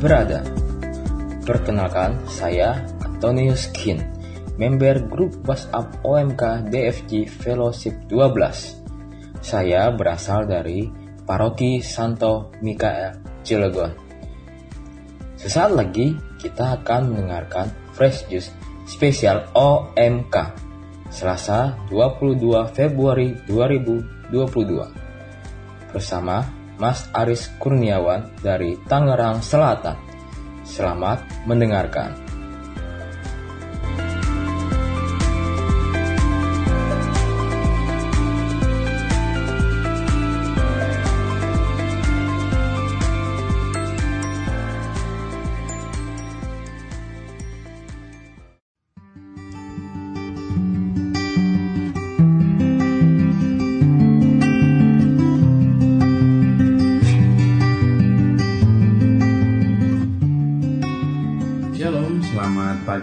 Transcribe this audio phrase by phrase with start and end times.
[0.00, 0.40] berada.
[1.44, 4.00] Perkenalkan, saya Antonius Kin,
[4.56, 9.44] member grup WhatsApp OMK DFG Fellowship 12.
[9.44, 10.88] Saya berasal dari
[11.28, 13.92] Paroki Santo Mikael, Cilegon.
[15.36, 18.48] Sesaat lagi kita akan mendengarkan Fresh Juice
[18.88, 20.36] spesial OMK
[21.12, 22.40] Selasa 22
[22.72, 25.00] Februari 2022
[25.90, 30.00] bersama Mas Aris Kurniawan dari Tangerang Selatan.
[30.64, 32.29] Selamat mendengarkan.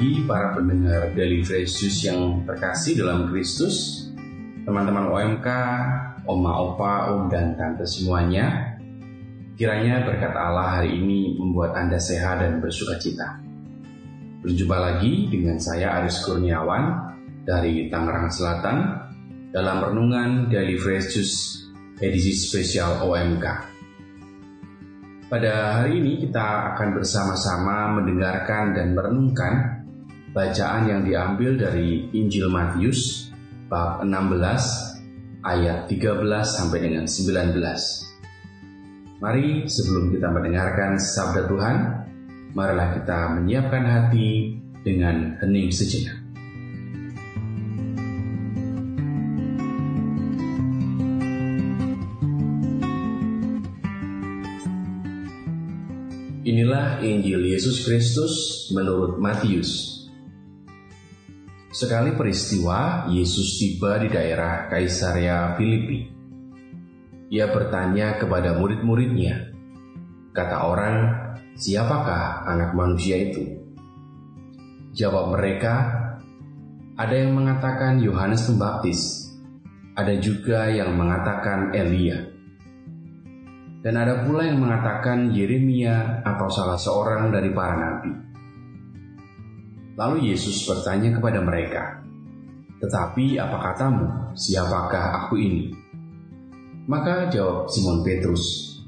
[0.00, 4.08] Pagi para pendengar Daily Fresh yang terkasih dalam Kristus
[4.64, 5.44] Teman-teman OMK,
[6.24, 8.80] Oma, Opa, Om, dan Tante semuanya
[9.60, 13.44] Kiranya berkat Allah hari ini membuat Anda sehat dan bersuka cita
[14.40, 17.12] Berjumpa lagi dengan saya Aris Kurniawan
[17.44, 18.76] dari Tangerang Selatan
[19.52, 21.12] dalam renungan Daily Fresh
[22.00, 23.44] edisi spesial OMK.
[25.28, 29.79] Pada hari ini kita akan bersama-sama mendengarkan dan merenungkan
[30.30, 33.30] bacaan yang diambil dari Injil Matius
[33.66, 37.58] bab 16 ayat 13 sampai dengan 19.
[39.20, 41.76] Mari sebelum kita mendengarkan sabda Tuhan,
[42.56, 46.16] marilah kita menyiapkan hati dengan hening sejenak.
[56.40, 58.32] Inilah Injil Yesus Kristus
[58.72, 59.99] menurut Matius.
[61.80, 66.12] Sekali peristiwa, Yesus tiba di daerah Kaisaria Filipi.
[67.32, 69.48] Ia bertanya kepada murid-muridnya,
[70.36, 70.96] kata orang,
[71.56, 73.64] siapakah anak manusia itu?
[74.92, 75.88] Jawab mereka,
[77.00, 79.32] ada yang mengatakan Yohanes Pembaptis,
[79.96, 82.28] ada juga yang mengatakan Elia,
[83.80, 88.29] dan ada pula yang mengatakan Yeremia atau salah seorang dari para nabi.
[90.00, 92.00] Lalu Yesus bertanya kepada mereka,
[92.80, 94.32] "Tetapi apa katamu?
[94.32, 95.76] Siapakah aku ini?"
[96.88, 98.80] Maka jawab Simon Petrus,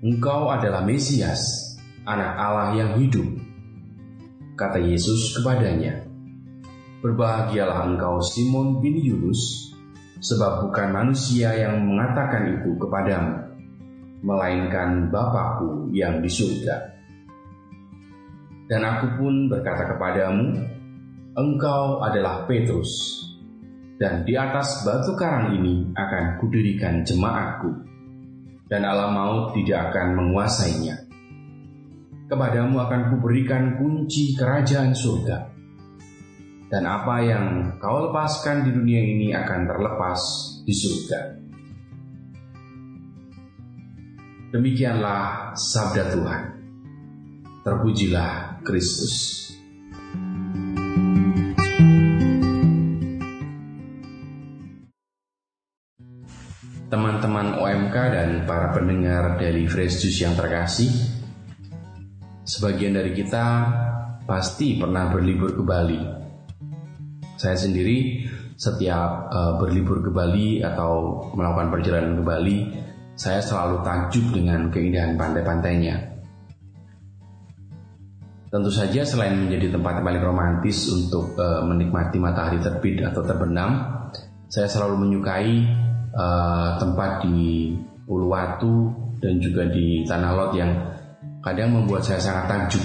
[0.00, 1.76] "Engkau adalah Mesias,
[2.08, 3.28] Anak Allah yang hidup."
[4.56, 6.00] Kata Yesus kepadanya,
[7.04, 9.68] "Berbahagialah engkau Simon bin Yunus,
[10.16, 13.36] sebab bukan manusia yang mengatakan itu kepadamu,
[14.24, 17.01] melainkan Bapakku yang di surga.
[18.72, 20.56] Dan aku pun berkata kepadamu,
[21.36, 23.20] engkau adalah Petrus,
[24.00, 27.68] dan di atas batu karang ini akan kudirikan jemaatku,
[28.72, 31.04] dan alam maut tidak akan menguasainya.
[32.32, 35.52] Kepadamu akan kuberikan kunci kerajaan surga.
[36.72, 40.20] Dan apa yang kau lepaskan di dunia ini akan terlepas
[40.64, 41.20] di surga.
[44.56, 46.61] Demikianlah sabda Tuhan.
[47.62, 49.38] Terpujilah Kristus.
[56.90, 60.90] Teman-teman OMK dan para pendengar Daily Fresh Juice yang terkasih,
[62.42, 63.46] sebagian dari kita
[64.26, 66.02] pasti pernah berlibur ke Bali.
[67.38, 68.26] Saya sendiri
[68.58, 72.58] setiap uh, berlibur ke Bali atau melakukan perjalanan ke Bali,
[73.14, 76.11] saya selalu takjub dengan keindahan pantai-pantainya.
[78.52, 83.80] Tentu saja selain menjadi tempat yang paling romantis untuk uh, menikmati matahari terbit atau terbenam,
[84.52, 85.64] saya selalu menyukai
[86.12, 87.72] uh, tempat di
[88.04, 88.92] Uluwatu
[89.24, 90.68] dan juga di Tanah Lot yang
[91.40, 92.84] kadang membuat saya sangat takjub.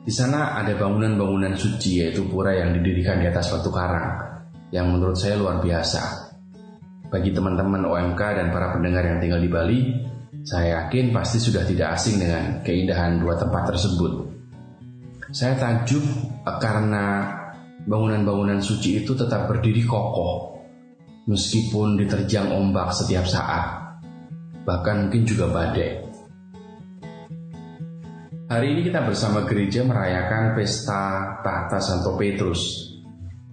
[0.00, 4.40] Di sana ada bangunan-bangunan suci yaitu pura yang didirikan di atas batu karang
[4.72, 6.32] yang menurut saya luar biasa.
[7.12, 9.78] Bagi teman-teman OMK dan para pendengar yang tinggal di Bali,
[10.44, 14.28] saya yakin pasti sudah tidak asing dengan keindahan dua tempat tersebut.
[15.32, 16.04] Saya takjub
[16.60, 17.32] karena
[17.88, 20.60] bangunan-bangunan suci itu tetap berdiri kokoh,
[21.24, 23.96] meskipun diterjang ombak setiap saat,
[24.68, 26.12] bahkan mungkin juga badai.
[28.44, 32.92] Hari ini kita bersama gereja merayakan pesta tahta Santo Petrus.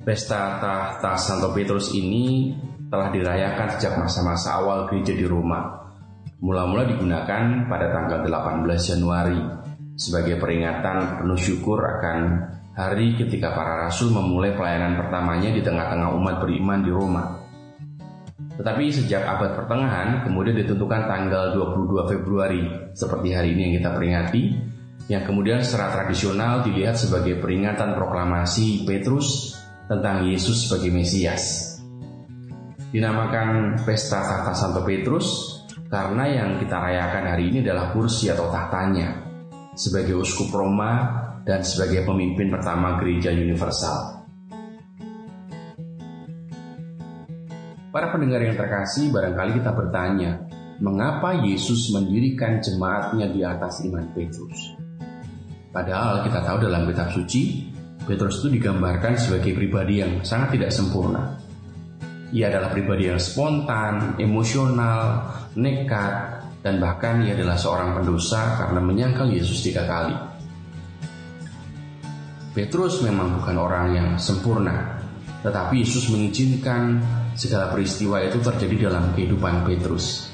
[0.03, 2.51] Pesta tahta Santo Petrus ini
[2.91, 5.80] telah dirayakan sejak masa-masa awal gereja di Roma
[6.41, 9.37] mula-mula digunakan pada tanggal 18 Januari
[9.93, 12.17] sebagai peringatan penuh syukur akan
[12.73, 17.23] hari ketika para rasul memulai pelayanan pertamanya di tengah-tengah umat beriman di Roma.
[18.57, 22.61] Tetapi sejak abad pertengahan kemudian ditentukan tanggal 22 Februari
[22.97, 24.43] seperti hari ini yang kita peringati
[25.09, 29.53] yang kemudian secara tradisional dilihat sebagai peringatan proklamasi Petrus
[29.85, 31.77] tentang Yesus sebagai Mesias.
[32.91, 35.60] Dinamakan Pesta Tahta Santo Petrus
[35.91, 39.27] karena yang kita rayakan hari ini adalah kursi atau tahtanya
[39.75, 44.23] sebagai uskup Roma dan sebagai pemimpin pertama gereja universal.
[47.91, 50.31] Para pendengar yang terkasih, barangkali kita bertanya,
[50.79, 54.79] mengapa Yesus mendirikan jemaatnya di atas iman Petrus?
[55.75, 57.67] Padahal kita tahu dalam kitab suci,
[58.07, 61.50] Petrus itu digambarkan sebagai pribadi yang sangat tidak sempurna.
[62.31, 65.27] Ia adalah pribadi yang spontan, emosional,
[65.59, 70.15] nekat, dan bahkan ia adalah seorang pendosa karena menyangkal Yesus tiga kali.
[72.51, 74.99] Petrus memang bukan orang yang sempurna,
[75.43, 76.99] tetapi Yesus mengizinkan
[77.33, 80.29] segala peristiwa itu terjadi dalam kehidupan Petrus.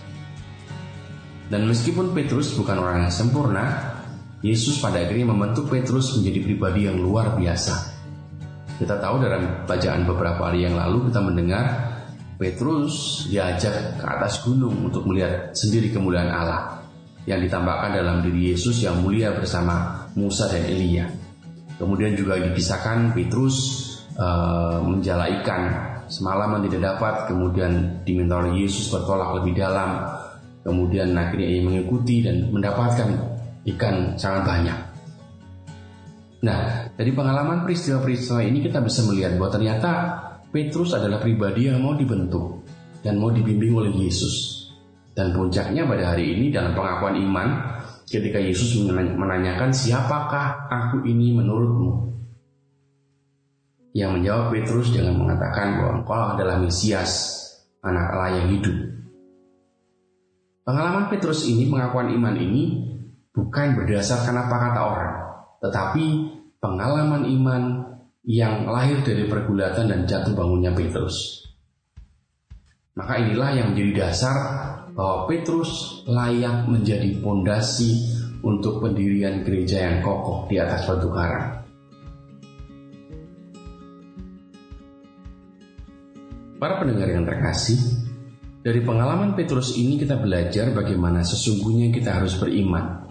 [1.47, 3.95] Dan meskipun Petrus bukan orang yang sempurna,
[4.43, 7.95] Yesus pada akhirnya membentuk Petrus menjadi pribadi yang luar biasa.
[8.77, 11.65] Kita tahu dalam bacaan beberapa hari yang lalu kita mendengar
[12.37, 16.85] Petrus diajak ke atas gunung untuk melihat sendiri kemuliaan Allah
[17.25, 21.09] yang ditambahkan dalam diri Yesus yang mulia bersama Musa dan Elia.
[21.81, 23.57] Kemudian juga dipisahkan Petrus
[24.15, 25.63] uh, menjala ikan
[26.07, 30.07] semalaman tidak dapat, kemudian diminta oleh Yesus bertolak lebih dalam,
[30.63, 33.11] kemudian akhirnya ia mengikuti dan mendapatkan
[33.75, 34.77] ikan sangat banyak.
[36.37, 39.91] Nah, dari pengalaman peristiwa-peristiwa ini kita bisa melihat bahwa ternyata
[40.47, 42.63] Petrus adalah pribadi yang mau dibentuk
[43.03, 44.65] dan mau dibimbing oleh Yesus.
[45.11, 47.49] Dan puncaknya pada hari ini dalam pengakuan iman
[48.07, 51.91] ketika Yesus menanyakan siapakah aku ini menurutmu?
[53.97, 57.11] Yang menjawab Petrus dengan mengatakan bahwa engkau adalah Mesias,
[57.81, 58.77] anak Allah yang hidup.
[60.61, 62.63] Pengalaman Petrus ini, pengakuan iman ini
[63.33, 65.15] bukan berdasarkan apa kata orang,
[65.65, 66.05] tetapi
[66.61, 67.61] pengalaman iman
[68.27, 71.47] yang lahir dari pergulatan dan jatuh bangunnya Petrus.
[72.99, 74.35] Maka inilah yang menjadi dasar
[74.91, 78.03] bahwa Petrus layak menjadi pondasi
[78.43, 81.63] untuk pendirian gereja yang kokoh di atas batu karang.
[86.57, 87.79] Para pendengar yang terkasih,
[88.59, 93.06] dari pengalaman Petrus ini kita belajar bagaimana sesungguhnya kita harus beriman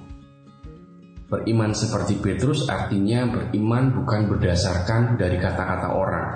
[1.26, 6.28] Beriman seperti Petrus artinya beriman bukan berdasarkan dari kata-kata orang,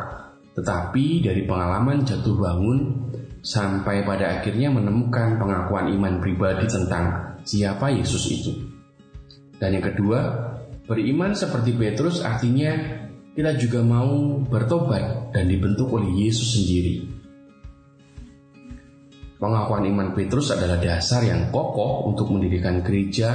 [0.59, 2.79] tetapi dari pengalaman jatuh bangun
[3.39, 8.53] sampai pada akhirnya menemukan pengakuan iman pribadi tentang siapa Yesus itu.
[9.63, 10.19] Dan yang kedua,
[10.91, 12.75] beriman seperti Petrus artinya
[13.31, 17.07] kita juga mau bertobat dan dibentuk oleh Yesus sendiri.
[19.39, 23.31] Pengakuan iman Petrus adalah dasar yang kokoh untuk mendirikan gereja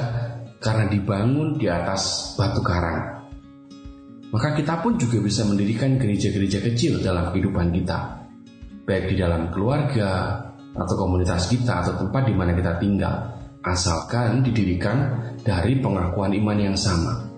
[0.60, 3.28] karena dibangun di atas batu karang.
[4.36, 8.28] Maka kita pun juga bisa mendirikan gereja-gereja kecil dalam kehidupan kita,
[8.84, 10.44] baik di dalam keluarga
[10.76, 13.16] atau komunitas kita atau tempat di mana kita tinggal,
[13.64, 17.32] asalkan didirikan dari pengakuan iman yang sama.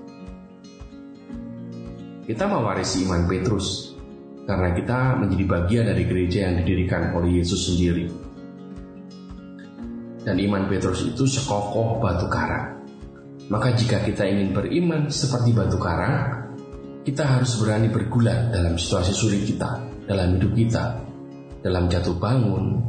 [2.25, 3.95] Kita mewarisi iman Petrus
[4.43, 8.07] karena kita menjadi bagian dari gereja yang didirikan oleh Yesus sendiri.
[10.27, 12.76] Dan iman Petrus itu sekokoh batu karang.
[13.47, 16.51] Maka jika kita ingin beriman seperti batu karang,
[17.07, 20.99] kita harus berani bergulat dalam situasi sulit kita, dalam hidup kita,
[21.63, 22.83] dalam jatuh bangun,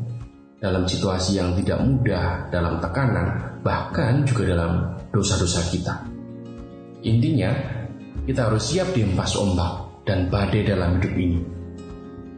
[0.58, 5.94] dalam situasi yang tidak mudah, dalam tekanan, bahkan juga dalam dosa-dosa kita.
[7.06, 7.54] Intinya,
[8.26, 11.40] kita harus siap diempas ombak dan badai dalam hidup ini.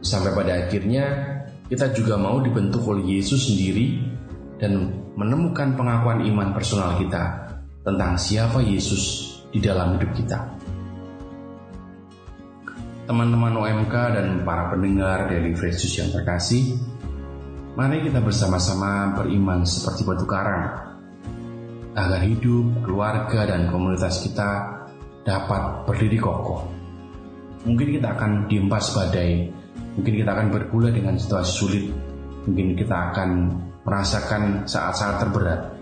[0.05, 1.05] Sampai pada akhirnya,
[1.65, 3.97] kita juga mau dibentuk oleh Yesus sendiri
[4.61, 7.40] dan menemukan pengakuan iman personal kita
[7.81, 10.39] tentang siapa Yesus di dalam hidup kita.
[13.09, 16.77] Teman-teman OMK dan para pendengar dari Yesus yang terkasih,
[17.75, 20.95] mari kita bersama-sama beriman seperti batu karang,
[21.97, 24.79] agar hidup, keluarga, dan komunitas kita
[25.25, 26.69] dapat berdiri kokoh.
[27.67, 29.51] Mungkin kita akan diempas badai,
[29.97, 31.85] mungkin kita akan bergula dengan situasi sulit,
[32.47, 33.29] mungkin kita akan
[33.83, 35.80] merasakan saat-saat terberat,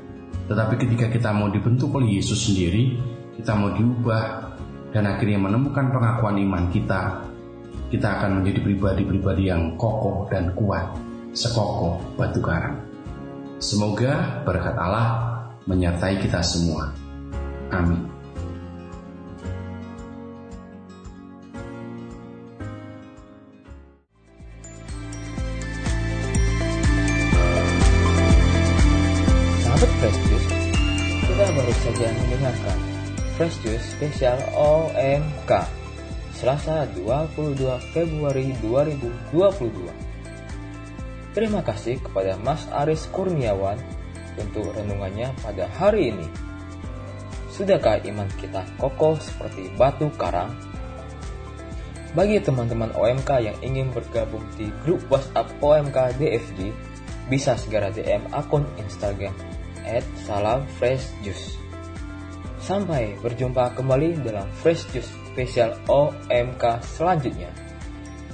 [0.50, 2.98] tetapi ketika kita mau dibentuk oleh Yesus sendiri,
[3.38, 4.58] kita mau diubah
[4.90, 7.22] dan akhirnya menemukan pengakuan iman kita,
[7.94, 10.98] kita akan menjadi pribadi-pribadi yang kokoh dan kuat,
[11.38, 12.82] sekokoh batu karang.
[13.62, 15.38] Semoga berkat Allah
[15.70, 16.90] menyertai kita semua.
[17.70, 18.19] Amin.
[30.00, 30.48] Fresh Juice,
[31.28, 32.80] kita baru saja mendengarkan
[33.36, 35.52] Fresh Juice spesial OMK
[36.40, 41.36] Selasa 22 Februari 2022.
[41.36, 43.76] Terima kasih kepada Mas Aris Kurniawan
[44.40, 46.32] untuk renungannya pada hari ini.
[47.52, 50.56] Sudahkah iman kita kokoh seperti batu karang?
[52.16, 56.72] Bagi teman-teman OMK yang ingin bergabung di grup WhatsApp OMK DFG,
[57.28, 59.49] bisa segera DM akun Instagram
[59.90, 61.58] at salam fresh juice.
[62.62, 67.50] Sampai berjumpa kembali dalam Fresh Juice spesial OMK selanjutnya.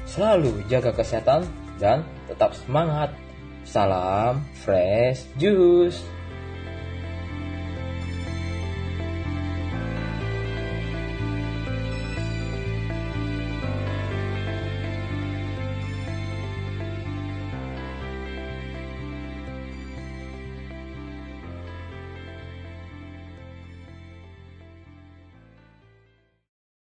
[0.04, 1.48] Selalu jaga kesehatan
[1.80, 3.16] dan tetap semangat.
[3.64, 6.15] Salam Fresh Juice.